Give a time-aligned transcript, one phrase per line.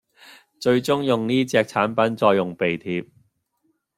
[0.59, 3.07] 最終用呢隻產品再用鼻貼